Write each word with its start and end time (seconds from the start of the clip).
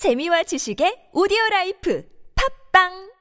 재미와 0.00 0.43
지식의 0.43 1.09
오디오 1.13 1.37
라이프 1.51 2.03
팝빵 2.73 3.11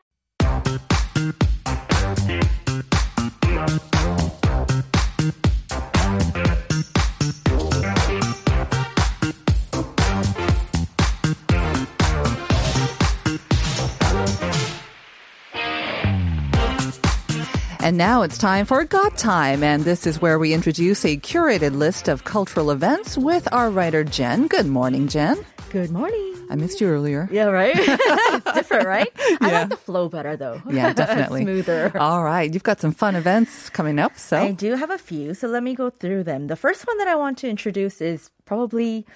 And 17.83 17.99
now 17.99 18.23
it's 18.23 18.39
time 18.39 18.67
for 18.67 18.85
Got 18.85 19.19
Time, 19.19 19.65
and 19.65 19.85
this 19.85 20.07
is 20.07 20.23
where 20.23 20.39
we 20.39 20.55
introduce 20.55 21.05
a 21.05 21.17
curated 21.17 21.75
list 21.75 22.09
of 22.09 22.25
cultural 22.25 22.71
events 22.71 23.19
with 23.19 23.49
our 23.53 23.69
writer 23.71 24.05
Jen. 24.05 24.47
Good 24.47 24.67
morning, 24.67 25.09
Jen. 25.09 25.45
Good 25.71 25.93
morning. 25.93 26.35
I 26.51 26.57
missed 26.57 26.81
you 26.81 26.89
earlier. 26.89 27.29
Yeah, 27.31 27.45
right? 27.45 27.75
it's 27.79 28.53
different, 28.55 28.89
right? 28.89 29.09
I 29.41 29.49
Yeah. 29.49 29.61
like 29.61 29.69
the 29.69 29.77
flow 29.77 30.09
better 30.09 30.37
though. 30.37 30.61
Yeah, 30.69 30.93
definitely. 31.03 31.43
Smoother. 31.43 31.93
All 31.97 32.25
right, 32.25 32.53
you've 32.53 32.65
got 32.65 32.81
some 32.81 32.91
fun 32.93 33.15
events 33.15 33.71
coming 33.71 34.01
up. 34.01 34.19
So 34.19 34.37
I 34.39 34.51
do 34.51 34.75
have 34.75 34.91
a 34.91 34.99
few, 34.99 35.33
so 35.33 35.47
let 35.47 35.63
me 35.63 35.77
go 35.77 35.89
through 35.89 36.25
them. 36.25 36.49
The 36.49 36.57
first 36.57 36.87
one 36.89 36.99
that 36.99 37.07
I 37.07 37.15
want 37.15 37.39
to 37.39 37.49
introduce 37.49 38.01
is 38.01 38.31
probably 38.47 39.07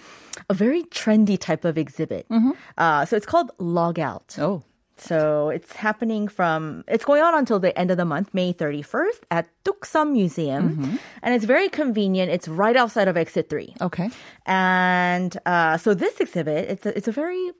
a 0.48 0.54
very 0.54 0.84
trendy 0.84 1.36
type 1.36 1.64
of 1.64 1.76
exhibit. 1.76 2.26
Uh, 2.78 3.04
so 3.04 3.16
it's 3.16 3.26
called 3.26 3.50
Log 3.58 3.98
Out. 3.98 4.36
oh, 4.38 4.62
So 4.96 5.50
it's 5.50 5.72
happening 5.76 6.28
from, 6.28 6.84
it's 6.86 7.04
going 7.04 7.22
on 7.22 7.34
until 7.34 7.58
the 7.58 7.76
end 7.78 7.90
of 7.90 7.96
the 7.96 8.04
month, 8.04 8.32
May 8.32 8.52
31st 8.52 9.20
at 9.30 9.48
Ttukseom 9.64 10.12
Museum. 10.12 10.98
And 11.22 11.34
it's 11.34 11.44
very 11.44 11.68
convenient. 11.68 12.30
It's 12.30 12.46
right 12.48 12.76
outside 12.76 13.08
of 13.08 13.16
Exit 13.16 13.48
3. 13.48 13.74
okay. 13.80 14.10
And 14.46 15.36
uh, 15.46 15.78
so 15.78 15.94
this 15.94 16.20
exhibit, 16.20 16.70
it's 16.70 16.86
a, 16.86 16.96
it's 16.96 17.08
a 17.08 17.12
very 17.12 17.50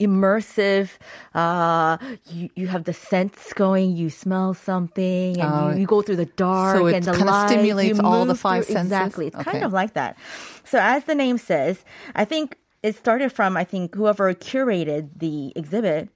immersive. 0.00 0.90
Uh, 1.34 1.96
you 2.26 2.50
you 2.54 2.66
have 2.68 2.84
the 2.84 2.92
scents 2.92 3.52
going. 3.54 3.96
You 3.96 4.10
smell 4.10 4.54
something, 4.54 5.40
and 5.40 5.52
Oh. 5.54 5.70
you, 5.70 5.80
you 5.80 5.86
go 5.86 6.02
through 6.02 6.16
the 6.16 6.26
dark 6.26 6.76
So 6.76 6.86
it 6.86 6.94
and 6.94 7.04
the 7.04 7.12
kinda 7.12 7.30
light. 7.32 7.48
stimulates 7.50 7.98
you 7.98 8.04
all 8.04 8.24
the 8.26 8.34
five 8.34 8.64
through- 8.66 8.74
senses? 8.74 8.92
Exactly, 8.92 9.26
it's 9.28 9.36
kind 9.36 9.64
of 9.64 9.72
like 9.72 9.94
that. 9.94 10.16
So 10.64 10.78
as 10.80 11.04
the 11.04 11.14
name 11.14 11.38
says, 11.38 11.84
I 12.14 12.24
think 12.24 12.56
it 12.82 12.94
started 12.96 13.32
from 13.32 13.56
I 13.56 13.64
think 13.64 13.94
whoever 13.94 14.32
curated 14.34 15.10
the 15.18 15.52
exhibit. 15.56 16.10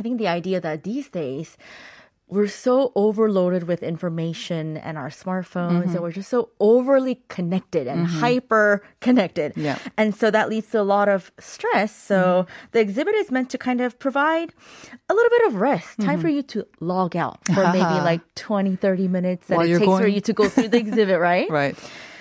I 0.00 0.02
think 0.02 0.16
the 0.16 0.28
idea 0.28 0.62
that 0.62 0.82
these 0.82 1.10
days 1.10 1.58
we're 2.26 2.48
so 2.48 2.92
overloaded 2.94 3.64
with 3.64 3.82
information 3.82 4.78
and 4.78 4.96
our 4.96 5.10
smartphones, 5.10 5.82
and 5.82 5.90
mm-hmm. 5.90 6.02
we're 6.02 6.12
just 6.12 6.30
so 6.30 6.50
overly 6.58 7.20
connected 7.28 7.86
and 7.86 8.06
mm-hmm. 8.06 8.20
hyper 8.20 8.82
connected. 9.00 9.52
Yeah. 9.56 9.78
And 9.98 10.14
so 10.14 10.30
that 10.30 10.48
leads 10.48 10.70
to 10.70 10.80
a 10.80 10.82
lot 10.82 11.08
of 11.08 11.32
stress. 11.38 11.94
So 11.94 12.46
mm-hmm. 12.46 12.66
the 12.72 12.80
exhibit 12.80 13.14
is 13.16 13.30
meant 13.30 13.50
to 13.50 13.58
kind 13.58 13.82
of 13.82 13.98
provide 13.98 14.54
a 15.10 15.14
little 15.14 15.30
bit 15.30 15.48
of 15.48 15.56
rest, 15.56 16.00
time 16.00 16.20
for 16.20 16.28
you 16.28 16.42
to 16.44 16.66
log 16.78 17.14
out 17.14 17.44
for 17.46 17.64
maybe 17.72 17.82
like 18.10 18.22
20, 18.36 18.76
30 18.76 19.08
minutes 19.08 19.48
that 19.48 19.58
While 19.58 19.66
it 19.66 19.78
takes 19.78 19.84
for 19.84 20.06
you 20.06 20.20
to 20.22 20.32
go 20.32 20.48
through 20.48 20.68
the 20.68 20.78
exhibit, 20.78 21.20
right? 21.30 21.50
Right. 21.50 21.76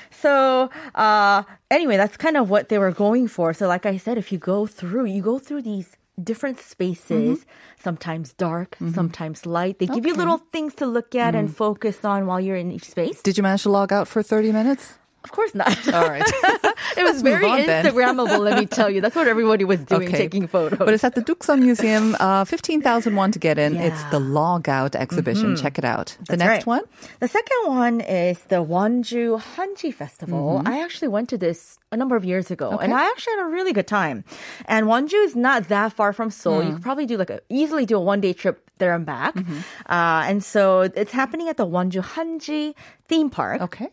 So, 0.09 0.69
uh, 0.95 1.43
anyway, 1.71 1.95
that's 1.95 2.17
kind 2.17 2.35
of 2.35 2.49
what 2.49 2.67
they 2.67 2.77
were 2.77 2.91
going 2.91 3.29
for. 3.29 3.53
So, 3.53 3.67
like 3.67 3.85
I 3.85 3.95
said, 3.95 4.17
if 4.17 4.33
you 4.33 4.37
go 4.37 4.65
through, 4.65 5.05
you 5.05 5.21
go 5.21 5.39
through 5.39 5.61
these 5.61 5.95
different 6.23 6.57
mm-hmm. 6.57 6.69
spaces, 6.69 7.45
sometimes 7.79 8.33
dark, 8.33 8.71
mm-hmm. 8.75 8.93
sometimes 8.93 9.45
light. 9.45 9.79
They 9.79 9.87
give 9.87 10.05
you 10.05 10.13
little 10.13 10.39
things 10.51 10.75
to 10.75 10.85
look 10.85 11.15
at 11.15 11.35
and 11.35 11.49
mm. 11.49 11.53
focus 11.53 12.05
on 12.05 12.27
while 12.27 12.39
you're 12.39 12.55
in 12.55 12.71
each 12.71 12.85
space. 12.85 13.21
Did 13.21 13.37
you 13.37 13.43
manage 13.43 13.63
to 13.63 13.69
log 13.69 13.91
out 13.91 14.07
for 14.07 14.21
30 14.21 14.51
minutes? 14.51 14.99
Of 15.23 15.31
course 15.31 15.53
not. 15.53 15.75
All 15.93 16.07
right. 16.07 16.23
it 16.97 17.03
was 17.03 17.21
very 17.21 17.45
on. 17.45 17.59
Instagrammable, 17.59 18.39
let 18.39 18.57
me 18.57 18.65
tell 18.65 18.89
you. 18.89 19.01
That's 19.01 19.15
what 19.15 19.27
everybody 19.27 19.65
was 19.65 19.79
doing, 19.81 20.09
taking 20.11 20.47
photos. 20.47 20.79
But 20.79 20.93
it's 20.93 21.03
at 21.03 21.15
the 21.15 21.21
Ttukseom 21.21 21.59
Museum, 21.59 22.15
uh, 22.19 22.45
15,000 22.45 23.31
to 23.33 23.39
get 23.39 23.59
in. 23.59 23.75
It's 23.75 24.01
Yeah. 24.01 24.09
the 24.11 24.19
Log 24.19 24.69
Out 24.69 24.95
exhibition. 24.95 25.55
Check 25.57 25.77
it 25.77 25.83
out. 25.85 26.15
The 26.19 26.37
That's 26.37 26.39
next 26.39 26.51
right. 26.51 26.67
one? 26.67 26.81
The 27.19 27.27
second 27.27 27.57
one 27.67 28.01
is 28.01 28.39
the 28.47 28.63
Wonju 28.63 29.41
Hanji 29.55 29.93
Festival. 29.93 30.61
I 30.65 30.81
actually 30.81 31.09
went 31.09 31.29
to 31.29 31.37
this 31.37 31.77
a 31.91 31.97
number 31.97 32.15
of 32.15 32.23
years 32.23 32.49
ago, 32.51 32.77
and 32.77 32.93
I 32.93 33.03
actually 33.09 33.33
had 33.37 33.43
a 33.45 33.49
really 33.49 33.73
good 33.73 33.87
time. 33.87 34.23
And 34.65 34.87
Wonju 34.87 35.25
is 35.25 35.35
not 35.35 35.67
that 35.69 35.91
far 35.93 36.13
from 36.13 36.29
Seoul. 36.31 36.63
You 36.63 36.73
could 36.73 36.81
probably 36.81 37.05
do 37.05 37.17
like 37.17 37.29
a 37.29 37.39
easily 37.49 37.85
do 37.85 37.97
a 37.97 37.99
one 37.99 38.21
day 38.21 38.33
trip 38.33 38.63
there 38.77 38.93
and 38.95 39.05
back. 39.05 39.35
Uh, 39.37 40.23
and 40.29 40.43
so 40.43 40.81
it's 40.81 41.11
happening 41.11 41.49
at 41.49 41.57
the 41.57 41.67
Wonju 41.67 42.01
Hanji 42.03 42.73
theme 43.07 43.29
park. 43.29 43.61
Okay. 43.61 43.89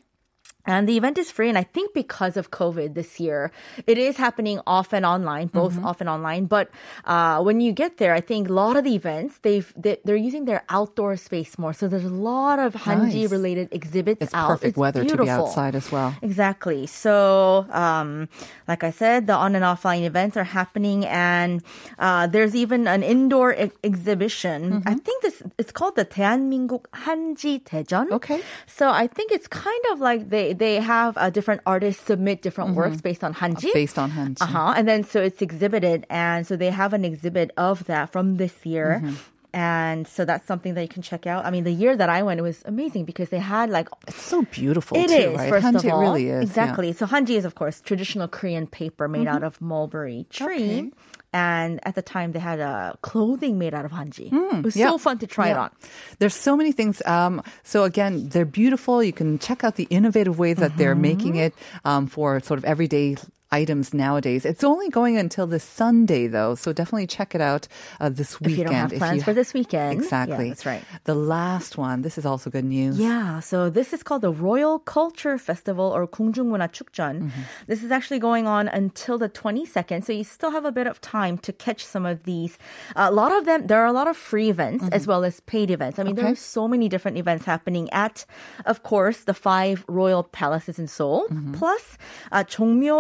And 0.66 0.88
the 0.88 0.95
event 0.95 1.17
is 1.17 1.31
free. 1.31 1.49
And 1.49 1.57
I 1.57 1.63
think 1.63 1.91
because 1.95 2.38
of 2.38 2.51
COVID 2.51 2.94
this 2.94 3.19
year, 3.19 3.49
it 3.88 3.97
is 3.97 4.17
happening 4.17 4.61
off 4.67 4.94
and 4.94 5.03
online, 5.03 5.47
both 5.49 5.73
Mm-hmm. 5.73 5.85
off 5.89 6.01
and 6.01 6.07
online. 6.07 6.45
But 6.45 6.69
uh, 7.03 7.41
when 7.41 7.61
you 7.61 7.72
get 7.73 7.97
there, 7.97 8.13
I 8.13 8.22
think 8.22 8.47
a 8.47 8.53
lot 8.53 8.77
of 8.77 8.83
the 8.83 8.94
events, 8.94 9.39
they've, 9.41 9.66
they, 9.75 9.97
they're 10.05 10.16
using 10.16 10.45
their 10.45 10.61
outdoor 10.69 11.17
space 11.17 11.57
more. 11.57 11.73
So 11.73 11.88
there's 11.88 12.05
a 12.05 12.13
lot 12.13 12.59
of 12.59 12.75
Hanji 12.75 13.25
related 13.25 13.69
exhibits 13.73 14.22
It's 14.22 14.35
out. 14.35 14.49
perfect 14.49 14.77
weather 14.77 15.01
to 15.01 15.05
be 15.09 15.17
beautiful. 15.17 15.47
outside 15.49 15.73
as 15.73 15.91
well. 15.91 16.13
Exactly. 16.22 16.85
So, 16.85 17.66
um, 17.73 18.29
like 18.67 18.83
I 18.83 18.91
said, 18.91 19.25
the 19.25 19.33
on 19.33 19.55
and 19.55 19.66
offline 19.66 20.03
events 20.05 20.38
are 20.38 20.44
happening, 20.45 21.07
and 21.07 21.63
uh, 21.97 22.27
there's 22.27 22.53
even 22.53 22.85
an 22.88 23.01
indoor 23.01 23.53
e- 23.57 23.72
exhibition. 23.83 24.85
Mm-hmm. 24.85 24.88
I 24.88 24.94
think 24.94 25.23
this 25.23 25.41
it's 25.57 25.72
called 25.72 25.95
the 25.95 26.05
대한민국 26.05 26.85
한지 26.94 27.63
대전. 27.66 28.11
Okay. 28.11 28.41
So 28.67 28.89
I 28.94 29.07
think 29.07 29.31
it's 29.31 29.47
kind 29.47 29.81
of 29.91 29.99
like 29.99 30.29
they 30.29 30.53
they 30.58 30.76
have 30.76 31.16
uh, 31.16 31.30
different 31.30 31.62
artists 31.66 32.04
submit 32.04 32.42
different 32.42 32.74
works 32.74 33.00
based 33.00 33.22
on 33.24 33.34
hanji. 33.34 33.68
Mm-hmm. 33.68 33.74
Based 33.74 33.98
on 33.98 34.10
Hanji. 34.10 34.42
Uh 34.42 34.46
huh. 34.46 34.74
And 34.76 34.88
then 34.88 35.04
so 35.04 35.22
it's 35.22 35.42
exhibited, 35.42 36.06
and 36.10 36.46
so 36.46 36.56
they 36.56 36.70
have 36.70 36.92
an 36.92 37.04
exhibit 37.04 37.50
of 37.56 37.84
that 37.84 38.10
from 38.10 38.36
this 38.36 38.64
year. 38.64 39.00
Mm-hmm. 39.02 39.14
And 39.56 40.06
so 40.06 40.26
that's 40.26 40.46
something 40.46 40.74
that 40.74 40.82
you 40.82 40.88
can 40.88 41.00
check 41.00 41.26
out. 41.26 41.46
I 41.46 41.50
mean, 41.50 41.64
the 41.64 41.72
year 41.72 41.96
that 41.96 42.10
I 42.10 42.22
went, 42.22 42.38
it 42.38 42.42
was 42.42 42.60
amazing 42.66 43.06
because 43.06 43.30
they 43.30 43.38
had 43.40 43.70
like 43.70 43.88
It's 44.06 44.20
so 44.20 44.42
beautiful 44.52 44.98
it 44.98 45.08
too, 45.08 45.14
is, 45.14 45.36
right? 45.38 45.48
first 45.48 45.64
Hanji 45.64 45.86
of 45.88 45.92
all. 45.94 46.00
really 46.00 46.26
is. 46.28 46.36
yeah. 46.36 46.42
Exactly. 46.42 46.92
So 46.92 47.06
hanji 47.06 47.36
is, 47.40 47.46
of 47.46 47.54
course, 47.54 47.80
traditional 47.80 48.28
Korean 48.28 48.66
paper 48.66 49.08
made 49.08 49.26
out 49.26 49.42
of 49.42 49.58
mulberry 49.60 50.26
tree. 50.28 50.92
And 51.32 51.80
at 51.88 51.94
the 51.96 52.02
time, 52.02 52.32
they 52.32 52.38
had 52.38 52.60
uh, 52.60 52.94
clothing 53.02 53.58
made 53.58 53.72
out 53.74 53.84
of 53.84 53.92
hanji. 53.92 54.28
it 54.32 54.64
was 54.64 54.76
yeah. 54.76 54.88
so 54.90 54.98
fun 54.98 55.18
to 55.24 55.26
try 55.26 55.48
it 55.48 55.56
on. 55.56 55.70
There's 56.18 56.34
so 56.36 56.56
many 56.56 56.72
things. 56.72 57.00
Um, 57.04 57.42
so 57.64 57.84
again, 57.84 58.28
they're 58.28 58.44
beautiful. 58.62 59.02
You 59.02 59.12
can 59.12 59.38
check 59.38 59.64
out 59.64 59.76
the 59.76 59.88
innovative 59.90 60.38
ways 60.38 60.56
that 60.58 60.76
they're 60.76 60.94
making 60.94 61.32
Mm-hmm. 61.40 61.48
it 61.48 61.54
um, 61.84 62.06
for 62.06 62.40
sort 62.40 62.58
of 62.58 62.64
everyday 62.64 63.16
items 63.52 63.94
nowadays. 63.94 64.44
It's 64.44 64.64
only 64.64 64.88
going 64.88 65.16
until 65.16 65.46
this 65.46 65.62
Sunday, 65.62 66.26
though, 66.26 66.54
so 66.54 66.72
definitely 66.72 67.06
check 67.06 67.34
it 67.34 67.40
out 67.40 67.68
uh, 68.00 68.08
this 68.08 68.40
weekend. 68.40 68.52
If 68.52 68.58
you 68.58 68.64
don't 68.64 68.74
have 68.74 68.92
plans 68.98 69.24
for 69.24 69.32
this 69.32 69.54
weekend. 69.54 69.92
Exactly. 69.92 70.46
Yeah, 70.46 70.50
that's 70.50 70.66
right. 70.66 70.84
The 71.04 71.14
last 71.14 71.78
one, 71.78 72.02
this 72.02 72.18
is 72.18 72.26
also 72.26 72.50
good 72.50 72.64
news. 72.64 72.98
Yeah, 72.98 73.40
so 73.40 73.70
this 73.70 73.92
is 73.92 74.02
called 74.02 74.22
the 74.22 74.32
Royal 74.32 74.78
Culture 74.78 75.38
Festival 75.38 75.86
or 75.86 76.06
궁중문화 76.06 76.70
축전. 76.70 77.22
Mm-hmm. 77.22 77.42
This 77.66 77.82
is 77.82 77.90
actually 77.90 78.18
going 78.18 78.46
on 78.46 78.68
until 78.68 79.18
the 79.18 79.28
22nd, 79.28 80.04
so 80.04 80.12
you 80.12 80.24
still 80.24 80.50
have 80.50 80.64
a 80.64 80.72
bit 80.72 80.86
of 80.86 81.00
time 81.00 81.38
to 81.38 81.52
catch 81.52 81.84
some 81.84 82.04
of 82.06 82.24
these. 82.24 82.58
A 82.96 83.12
lot 83.12 83.32
of 83.32 83.44
them, 83.44 83.66
there 83.66 83.80
are 83.80 83.86
a 83.86 83.92
lot 83.92 84.08
of 84.08 84.16
free 84.16 84.50
events 84.50 84.84
mm-hmm. 84.84 84.94
as 84.94 85.06
well 85.06 85.24
as 85.24 85.40
paid 85.40 85.70
events. 85.70 85.98
I 85.98 86.02
mean, 86.02 86.12
okay. 86.12 86.22
there 86.22 86.32
are 86.32 86.36
so 86.36 86.66
many 86.66 86.88
different 86.88 87.16
events 87.16 87.44
happening 87.44 87.88
at, 87.90 88.24
of 88.64 88.82
course, 88.82 89.24
the 89.24 89.34
five 89.34 89.84
royal 89.88 90.24
palaces 90.24 90.78
in 90.78 90.88
Seoul, 90.88 91.26
mm-hmm. 91.28 91.54
plus 91.54 91.98
uh, 92.32 92.44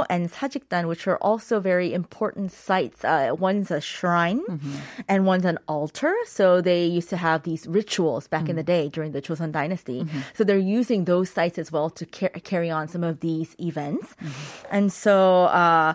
and 0.08 0.30
Sajikdan, 0.36 0.86
which 0.88 1.06
are 1.10 1.16
also 1.18 1.60
very 1.60 1.88
important 2.00 2.52
sites. 2.52 3.04
Uh, 3.04 3.34
one's 3.48 3.70
a 3.70 3.80
shrine 3.80 4.40
and 5.08 5.18
one's 5.32 5.44
an 5.52 5.58
altar. 5.76 6.14
So 6.26 6.60
they 6.60 6.84
used 6.98 7.08
to 7.10 7.16
have 7.16 7.38
these 7.42 7.66
rituals 7.66 8.28
back 8.28 8.48
in 8.50 8.56
the 8.56 8.62
day 8.74 8.88
during 8.96 9.12
the 9.12 9.22
Joseon 9.22 9.52
dynasty. 9.52 10.00
So 10.34 10.44
they're 10.44 10.58
using 10.80 11.04
those 11.04 11.28
sites 11.30 11.58
as 11.58 11.68
well 11.72 11.88
to 11.98 12.04
car- 12.06 12.36
carry 12.50 12.70
on 12.70 12.88
some 12.88 13.04
of 13.10 13.20
these 13.20 13.50
events. 13.58 14.14
And 14.70 14.92
so, 14.92 15.44
uh, 15.44 15.94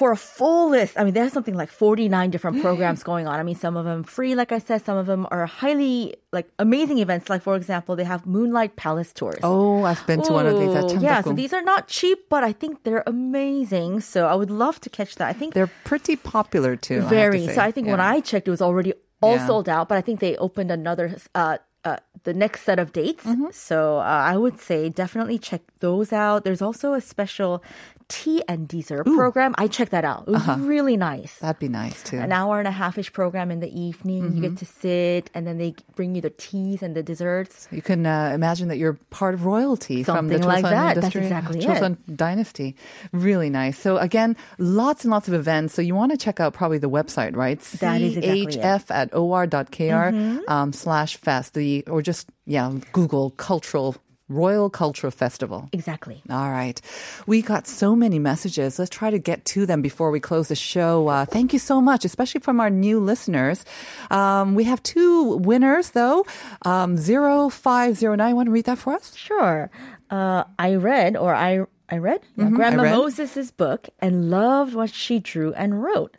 for 0.00 0.12
a 0.12 0.16
full 0.16 0.70
list, 0.70 0.92
I 0.98 1.04
mean, 1.04 1.12
there's 1.12 1.34
something 1.36 1.54
like 1.62 1.70
49 1.70 2.30
different 2.30 2.62
programs 2.62 3.02
going 3.02 3.26
on. 3.28 3.38
I 3.38 3.42
mean, 3.42 3.54
some 3.54 3.76
of 3.76 3.84
them 3.84 4.02
free, 4.02 4.34
like 4.34 4.50
I 4.50 4.58
said, 4.58 4.82
some 4.82 4.96
of 4.96 5.04
them 5.04 5.26
are 5.30 5.44
highly, 5.44 6.14
like, 6.32 6.46
amazing 6.58 6.98
events. 7.04 7.28
Like, 7.28 7.42
for 7.42 7.54
example, 7.54 7.96
they 7.96 8.04
have 8.04 8.24
Moonlight 8.24 8.76
Palace 8.76 9.12
tours. 9.12 9.40
Oh, 9.42 9.84
I've 9.84 10.04
been 10.06 10.22
to 10.22 10.32
one 10.32 10.46
of 10.46 10.58
these 10.58 10.74
at 10.74 10.84
Ooh, 10.90 11.04
Yeah, 11.04 11.20
so 11.20 11.34
these 11.34 11.52
are 11.52 11.60
not 11.72 11.86
cheap, 11.86 12.18
but 12.30 12.42
I 12.42 12.52
think 12.60 12.72
they're 12.84 13.04
amazing. 13.06 14.00
So 14.00 14.26
I 14.26 14.34
would 14.34 14.50
love 14.50 14.80
to 14.80 14.88
catch 14.88 15.16
that. 15.16 15.28
I 15.28 15.34
think 15.34 15.52
They're 15.52 15.74
pretty 15.84 16.16
popular 16.16 16.76
too. 16.76 17.02
I 17.04 17.10
very. 17.10 17.44
say. 17.46 17.54
So 17.56 17.60
I 17.60 17.70
think 17.70 17.86
when 17.86 18.00
I 18.00 18.20
checked, 18.20 18.48
it 18.48 18.50
was 18.50 18.62
already 18.62 18.94
all 19.20 19.36
Yeah. 19.36 19.46
sold 19.46 19.68
out. 19.68 19.86
But 19.90 19.98
I 19.98 20.00
think 20.00 20.20
they 20.20 20.34
opened 20.38 20.70
another. 20.70 21.16
Uh, 21.34 21.58
uh, 21.84 21.96
the 22.24 22.34
next 22.34 22.62
set 22.62 22.78
of 22.78 22.92
dates. 22.92 23.24
Mm-hmm. 23.24 23.46
So 23.52 23.98
uh, 23.98 24.02
I 24.32 24.36
would 24.36 24.60
say 24.60 24.88
definitely 24.88 25.38
check 25.38 25.62
those 25.80 26.12
out. 26.12 26.44
There's 26.44 26.60
also 26.62 26.92
a 26.92 27.00
special 27.00 27.62
tea 28.10 28.42
and 28.48 28.68
dessert 28.68 29.04
program. 29.06 29.54
I 29.56 29.68
checked 29.68 29.92
that 29.92 30.04
out. 30.04 30.24
It 30.26 30.32
was 30.32 30.58
really 30.58 30.96
nice. 30.96 31.38
That'd 31.38 31.60
be 31.60 31.68
nice 31.68 32.02
too. 32.02 32.18
An 32.18 32.32
hour 32.32 32.58
and 32.58 32.68
a 32.68 32.70
half 32.70 32.98
ish 32.98 33.12
program 33.12 33.50
in 33.50 33.60
the 33.60 33.70
evening. 33.70 34.34
You 34.34 34.42
get 34.42 34.58
to 34.58 34.66
sit, 34.66 35.30
and 35.32 35.46
then 35.46 35.56
they 35.56 35.74
bring 35.94 36.14
you 36.14 36.20
the 36.20 36.30
teas 36.30 36.82
and 36.82 36.94
the 36.94 37.02
desserts. 37.02 37.68
You 37.70 37.80
can 37.80 38.04
uh, 38.04 38.32
imagine 38.34 38.68
that 38.68 38.76
you're 38.76 38.98
part 39.10 39.34
of 39.34 39.46
royalty 39.46 40.02
from 40.02 40.28
the 40.28 40.34
Something 40.34 40.48
like 40.48 40.64
that. 40.64 40.94
That's 40.94 41.14
industry, 41.14 41.22
exactly 41.22 41.58
it. 41.60 42.16
Dynasty. 42.16 42.76
Really 43.12 43.48
nice. 43.48 43.78
So 43.78 43.96
again, 43.96 44.36
lots 44.58 45.04
and 45.04 45.10
lots 45.10 45.28
of 45.28 45.34
events. 45.34 45.74
So 45.74 45.80
you 45.80 45.94
want 45.94 46.10
to 46.12 46.18
check 46.18 46.40
out 46.40 46.52
probably 46.52 46.78
the 46.78 46.90
website, 46.90 47.36
right? 47.36 47.60
That 47.80 48.02
is 48.02 48.16
exactly 48.16 48.42
it. 48.42 48.48
Mm-hmm. 48.50 48.60
CHF 48.60 48.84
at 48.90 49.14
or.kr 49.14 50.48
um, 50.48 50.72
slash 50.72 51.16
fest. 51.16 51.54
The 51.54 51.84
or 51.86 52.02
just 52.02 52.28
yeah, 52.46 52.72
Google 52.92 53.30
cultural 53.30 53.96
Royal 54.30 54.70
Cultural 54.70 55.10
Festival. 55.10 55.68
Exactly. 55.72 56.22
All 56.30 56.50
right. 56.50 56.80
We 57.26 57.42
got 57.42 57.66
so 57.66 57.94
many 57.94 58.18
messages. 58.18 58.78
Let's 58.78 58.90
try 58.90 59.10
to 59.10 59.18
get 59.18 59.44
to 59.46 59.66
them 59.66 59.82
before 59.82 60.10
we 60.10 60.20
close 60.20 60.48
the 60.48 60.54
show. 60.54 61.08
Uh, 61.08 61.24
thank 61.26 61.52
you 61.52 61.58
so 61.58 61.80
much, 61.80 62.04
especially 62.04 62.40
from 62.40 62.60
our 62.60 62.70
new 62.70 63.00
listeners. 63.00 63.64
Um, 64.10 64.54
we 64.54 64.64
have 64.64 64.82
two 64.82 65.36
winners, 65.38 65.90
though. 65.90 66.24
Um, 66.64 66.96
0509. 66.96 68.36
Want 68.36 68.46
to 68.46 68.52
read 68.52 68.64
that 68.66 68.78
for 68.78 68.94
us? 68.94 69.14
Sure. 69.16 69.70
Uh, 70.10 70.44
I 70.58 70.74
read, 70.76 71.16
or 71.16 71.34
I 71.34 71.66
I 71.88 71.98
read 71.98 72.20
yeah, 72.36 72.50
Grandma 72.50 72.82
I 72.82 72.86
read. 72.86 72.96
Moses's 72.96 73.50
book 73.50 73.88
and 73.98 74.30
loved 74.30 74.74
what 74.74 74.90
she 74.90 75.18
drew 75.18 75.52
and 75.54 75.82
wrote 75.82 76.16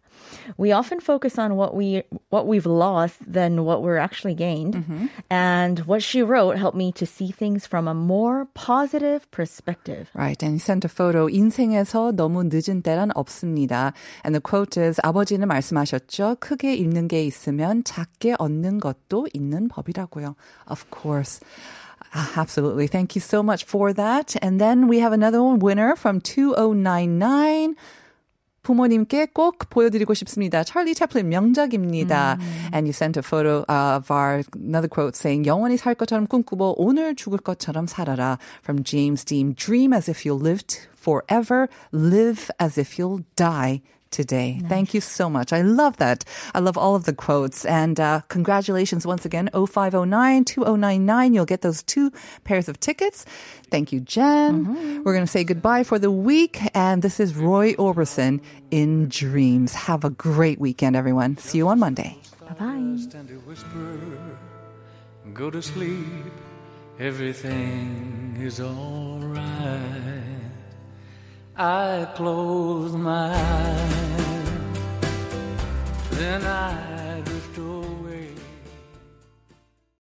We 0.56 0.72
often 0.72 1.00
focus 1.00 1.38
on 1.38 1.56
what 1.56 1.74
we 1.74 2.02
what 2.30 2.46
we've 2.46 2.66
lost 2.66 3.18
than 3.26 3.64
what 3.64 3.82
we're 3.82 3.98
actually 3.98 4.34
gained. 4.34 5.10
And 5.30 5.80
what 5.86 6.02
she 6.02 6.22
wrote 6.22 6.56
helped 6.56 6.76
me 6.76 6.92
to 6.92 7.06
see 7.06 7.30
things 7.30 7.66
from 7.66 7.88
a 7.88 7.94
more 7.94 8.46
positive 8.54 9.28
perspective. 9.30 10.08
Right. 10.14 10.40
And 10.42 10.54
he 10.54 10.58
sent 10.58 10.84
a 10.84 10.88
photo. 10.88 11.28
인생에서 11.28 12.12
너무 12.14 12.44
늦은 12.44 12.82
때란 12.82 13.10
없습니다. 13.14 13.92
And 14.24 14.34
the 14.34 14.40
quote 14.40 14.76
is 14.76 15.00
아버지는 15.02 15.48
말씀하셨죠. 15.48 16.36
크게 16.40 16.74
잃는 16.74 17.08
게 17.08 17.24
있으면 17.24 17.84
작게 17.84 18.36
얻는 18.38 18.80
것도 18.80 19.28
있는 19.32 19.68
법이라고요. 19.68 20.36
Of 20.68 20.86
course. 20.90 21.40
Ah, 22.14 22.32
Absolutely. 22.36 22.86
Thank 22.86 23.16
you 23.16 23.20
so 23.20 23.42
much 23.42 23.64
for 23.64 23.92
that. 23.92 24.36
And 24.40 24.60
then 24.60 24.86
we 24.88 25.00
have 25.00 25.12
another 25.12 25.42
one 25.42 25.58
winner 25.58 25.96
from 25.96 26.20
2099. 26.20 27.74
부모님께 28.62 29.26
꼭 29.26 29.58
보여드리고 29.70 30.12
싶습니다. 30.14 30.64
찰리 30.64 30.92
채플린 30.94 31.28
명작입니다. 31.28 32.36
And 32.74 32.86
you 32.86 32.90
sent 32.90 33.16
a 33.16 33.22
photo 33.24 33.64
of 33.68 34.12
our 34.12 34.42
another 34.56 34.88
quote 34.88 35.14
saying 35.14 35.46
영원히 35.48 35.76
살 35.76 35.94
것처럼 35.94 36.26
꿈꾸고 36.26 36.74
오늘 36.82 37.14
죽을 37.14 37.38
것처럼 37.38 37.86
살아라 37.86 38.38
from 38.62 38.82
James 38.82 39.24
Dean. 39.24 39.54
Dream 39.54 39.94
as 39.94 40.10
if 40.10 40.26
you'll 40.26 40.42
live 40.42 40.66
t- 40.66 40.80
forever. 40.98 41.68
Live 41.92 42.50
as 42.60 42.76
if 42.80 42.98
you'll 42.98 43.22
die 43.36 43.82
today. 44.11 44.61
Thank 44.67 44.93
you 44.93 45.01
so 45.01 45.29
much. 45.29 45.51
I 45.53 45.61
love 45.61 45.97
that. 45.97 46.23
I 46.53 46.59
love 46.59 46.77
all 46.77 46.95
of 46.95 47.05
the 47.05 47.13
quotes. 47.13 47.65
And 47.65 47.99
uh, 47.99 48.21
congratulations 48.27 49.05
once 49.05 49.25
again, 49.25 49.49
0509 49.53 50.45
2099. 50.45 51.33
You'll 51.33 51.45
get 51.45 51.61
those 51.61 51.81
two 51.83 52.11
pairs 52.43 52.69
of 52.69 52.79
tickets. 52.79 53.25
Thank 53.71 53.91
you, 53.91 54.01
Jen. 54.01 55.03
We're 55.03 55.13
going 55.13 55.25
to 55.25 55.31
say 55.31 55.43
goodbye 55.43 55.83
for 55.83 55.97
the 55.97 56.11
week. 56.11 56.59
And 56.75 57.01
this 57.01 57.19
is 57.19 57.35
Roy 57.35 57.73
Orbison 57.73 58.41
in 58.69 59.07
Dreams. 59.09 59.73
Have 59.73 60.03
a 60.03 60.09
great 60.09 60.59
weekend, 60.59 60.95
everyone. 60.95 61.37
See 61.37 61.57
you 61.57 61.67
on 61.69 61.79
Monday. 61.79 62.17
Bye 62.41 62.53
bye. 62.59 62.97
go 65.33 65.49
to 65.49 65.61
sleep, 65.61 66.33
everything 66.99 68.37
is 68.39 68.59
alright. 68.59 70.30
I 71.57 72.07
close 72.15 72.93
my 72.93 73.33
eyes, 73.33 74.49
then 76.11 76.45
I 76.45 76.90